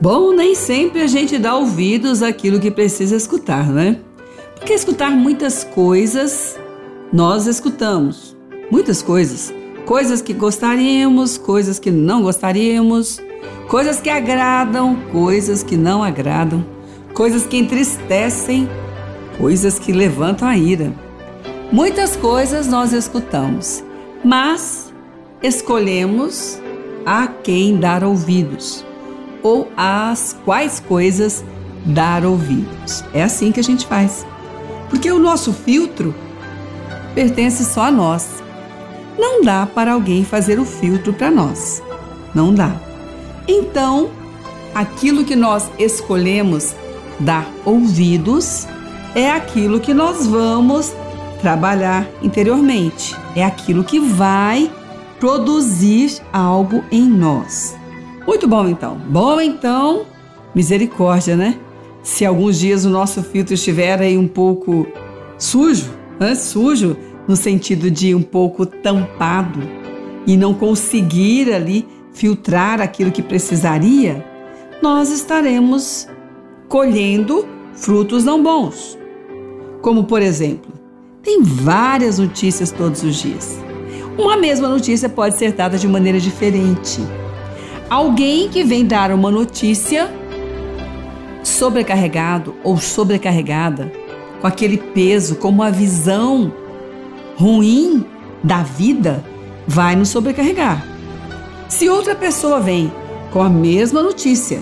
[0.00, 4.00] Bom, nem sempre a gente dá ouvidos àquilo que precisa escutar, né?
[4.56, 6.58] Porque escutar muitas coisas,
[7.12, 8.36] nós escutamos.
[8.70, 9.54] Muitas coisas.
[9.86, 13.20] Coisas que gostaríamos, coisas que não gostaríamos,
[13.68, 16.64] coisas que agradam, coisas que não agradam,
[17.12, 18.68] coisas que entristecem,
[19.38, 20.92] coisas que levantam a ira.
[21.70, 23.84] Muitas coisas nós escutamos,
[24.24, 24.92] mas
[25.42, 26.58] escolhemos
[27.06, 28.84] a quem dar ouvidos
[29.44, 31.44] ou às quais coisas
[31.84, 33.04] dar ouvidos.
[33.12, 34.26] É assim que a gente faz.
[34.88, 36.14] Porque o nosso filtro
[37.14, 38.42] pertence só a nós.
[39.18, 41.82] Não dá para alguém fazer o filtro para nós.
[42.34, 42.74] Não dá.
[43.46, 44.10] Então,
[44.74, 46.74] aquilo que nós escolhemos
[47.20, 48.66] dar ouvidos
[49.14, 50.92] é aquilo que nós vamos
[51.40, 53.14] trabalhar interiormente.
[53.36, 54.70] É aquilo que vai
[55.20, 57.76] produzir algo em nós.
[58.26, 58.96] Muito bom então.
[59.08, 60.06] Bom então,
[60.54, 61.58] misericórdia, né?
[62.02, 64.86] Se alguns dias o nosso filtro estiver aí um pouco
[65.38, 66.34] sujo, né?
[66.34, 69.60] sujo no sentido de um pouco tampado
[70.26, 74.24] e não conseguir ali filtrar aquilo que precisaria,
[74.82, 76.06] nós estaremos
[76.68, 78.98] colhendo frutos não bons.
[79.80, 80.72] Como por exemplo,
[81.22, 83.58] tem várias notícias todos os dias.
[84.16, 87.00] Uma mesma notícia pode ser dada de maneira diferente.
[87.94, 90.12] Alguém que vem dar uma notícia
[91.44, 93.92] sobrecarregado ou sobrecarregada,
[94.40, 96.52] com aquele peso, com uma visão
[97.36, 98.04] ruim
[98.42, 99.24] da vida,
[99.64, 100.84] vai nos sobrecarregar.
[101.68, 102.92] Se outra pessoa vem
[103.30, 104.60] com a mesma notícia,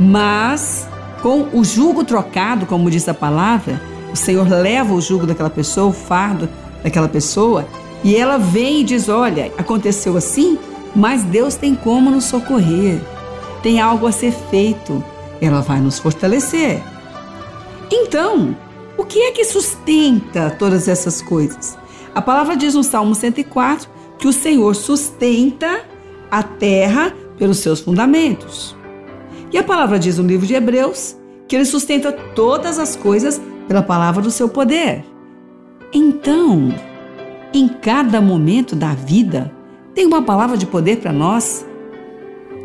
[0.00, 0.84] mas
[1.22, 3.80] com o jugo trocado, como diz a palavra,
[4.12, 6.48] o Senhor leva o jugo daquela pessoa, o fardo
[6.82, 7.64] daquela pessoa,
[8.02, 10.58] e ela vem e diz: Olha, aconteceu assim,
[10.94, 13.00] mas Deus tem como nos socorrer,
[13.62, 15.02] tem algo a ser feito,
[15.40, 16.82] ela vai nos fortalecer.
[17.90, 18.56] Então,
[18.96, 21.78] o que é que sustenta todas essas coisas?
[22.14, 25.82] A palavra diz no Salmo 104 que o Senhor sustenta
[26.30, 28.76] a terra pelos seus fundamentos.
[29.50, 31.16] E a palavra diz no livro de Hebreus
[31.48, 35.04] que ele sustenta todas as coisas pela palavra do seu poder.
[35.92, 36.74] Então,
[37.52, 39.52] em cada momento da vida,
[39.94, 41.66] tem uma palavra de poder para nós.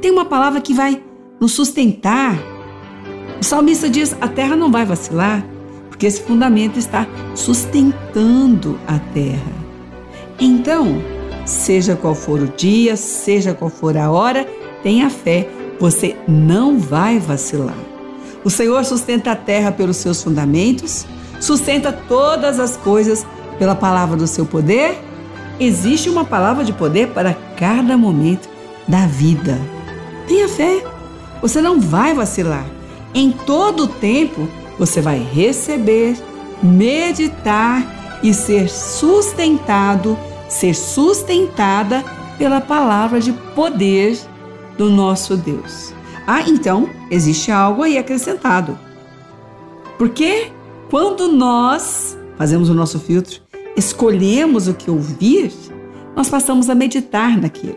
[0.00, 1.02] Tem uma palavra que vai
[1.40, 2.38] nos sustentar.
[3.40, 5.44] O salmista diz: a terra não vai vacilar,
[5.88, 9.52] porque esse fundamento está sustentando a terra.
[10.38, 11.02] Então,
[11.46, 14.46] seja qual for o dia, seja qual for a hora,
[14.82, 15.48] tenha fé,
[15.78, 17.76] você não vai vacilar.
[18.44, 21.06] O Senhor sustenta a terra pelos seus fundamentos,
[21.40, 23.26] sustenta todas as coisas
[23.58, 24.98] pela palavra do seu poder
[25.58, 28.48] Existe uma palavra de poder para cada momento
[28.88, 29.58] da vida.
[30.26, 30.84] Tenha fé,
[31.40, 32.66] você não vai vacilar.
[33.14, 34.48] Em todo o tempo,
[34.78, 36.16] você vai receber,
[36.62, 42.02] meditar e ser sustentado, ser sustentada
[42.38, 44.18] pela palavra de poder
[44.76, 45.92] do nosso Deus.
[46.26, 48.78] Ah, então existe algo aí acrescentado.
[49.98, 50.50] Porque
[50.90, 53.43] quando nós fazemos o nosso filtro,
[53.76, 55.52] escolhemos o que ouvir,
[56.14, 57.76] nós passamos a meditar naquilo.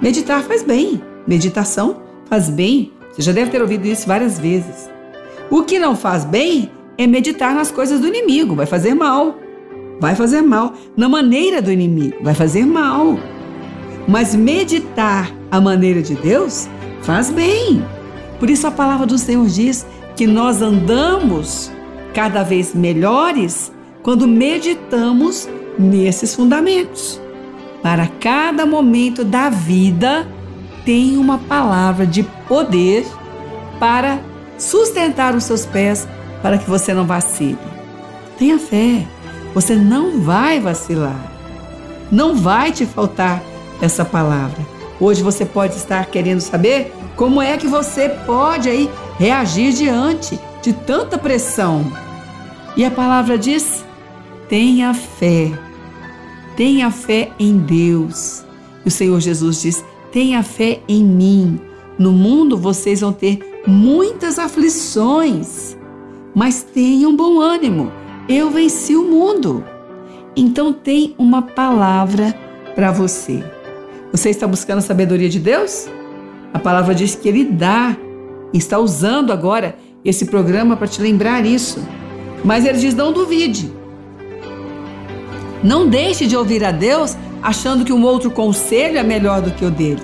[0.00, 2.92] Meditar faz bem, meditação faz bem.
[3.12, 4.90] Você já deve ter ouvido isso várias vezes.
[5.50, 9.38] O que não faz bem é meditar nas coisas do inimigo, vai fazer mal.
[10.00, 10.74] Vai fazer mal.
[10.96, 13.18] Na maneira do inimigo, vai fazer mal.
[14.06, 16.68] Mas meditar a maneira de Deus
[17.02, 17.84] faz bem.
[18.38, 21.70] Por isso a palavra do Senhor diz que nós andamos
[22.12, 23.72] cada vez melhores
[24.04, 25.48] quando meditamos
[25.78, 27.18] nesses fundamentos.
[27.82, 30.28] Para cada momento da vida,
[30.84, 33.06] tem uma palavra de poder
[33.80, 34.20] para
[34.58, 36.06] sustentar os seus pés
[36.42, 37.58] para que você não vacile.
[38.38, 39.06] Tenha fé,
[39.54, 41.32] você não vai vacilar.
[42.12, 43.42] Não vai te faltar
[43.80, 44.60] essa palavra.
[45.00, 50.74] Hoje você pode estar querendo saber como é que você pode aí reagir diante de
[50.74, 51.90] tanta pressão.
[52.76, 53.84] E a palavra diz:
[54.48, 55.52] Tenha fé.
[56.56, 58.44] Tenha fé em Deus.
[58.84, 61.60] E o Senhor Jesus diz: Tenha fé em mim.
[61.98, 65.76] No mundo vocês vão ter muitas aflições,
[66.34, 67.90] mas tenham bom ânimo.
[68.28, 69.64] Eu venci o mundo.
[70.36, 72.34] Então tem uma palavra
[72.74, 73.42] para você.
[74.10, 75.88] Você está buscando a sabedoria de Deus?
[76.52, 77.96] A palavra diz que Ele dá.
[78.52, 81.84] Está usando agora esse programa para te lembrar isso.
[82.44, 83.83] Mas Ele diz: não duvide.
[85.64, 89.64] Não deixe de ouvir a Deus achando que um outro conselho é melhor do que
[89.64, 90.02] o dele.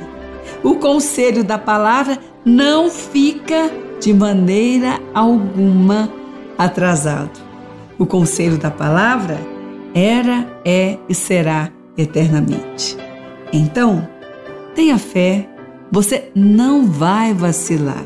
[0.65, 3.71] O conselho da palavra não fica
[4.01, 6.11] de maneira alguma
[6.57, 7.39] atrasado.
[7.99, 9.39] O conselho da palavra
[9.95, 12.97] era, é e será eternamente.
[13.53, 14.09] Então,
[14.75, 15.47] tenha fé,
[15.93, 18.05] você não vai vacilar.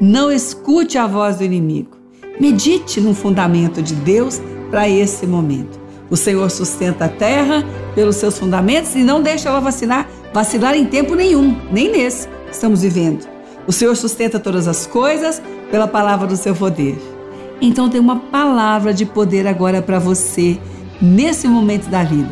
[0.00, 1.96] Não escute a voz do inimigo.
[2.40, 4.40] Medite no fundamento de Deus
[4.70, 5.83] para esse momento.
[6.10, 7.64] O Senhor sustenta a terra
[7.94, 12.52] pelos seus fundamentos e não deixa ela vacilar, vacilar em tempo nenhum, nem nesse que
[12.52, 13.26] estamos vivendo.
[13.66, 15.40] O Senhor sustenta todas as coisas
[15.70, 16.98] pela palavra do seu poder.
[17.60, 20.58] Então tem uma palavra de poder agora para você
[21.00, 22.30] nesse momento da vida.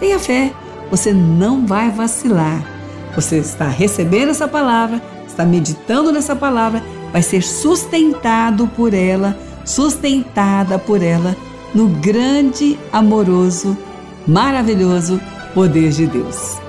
[0.00, 0.52] Tenha fé,
[0.90, 2.66] você não vai vacilar.
[3.14, 6.82] Você está recebendo essa palavra, está meditando nessa palavra,
[7.12, 11.36] vai ser sustentado por ela, sustentada por ela
[11.74, 13.76] no grande, amoroso,
[14.26, 15.20] maravilhoso
[15.54, 16.61] poder de Deus.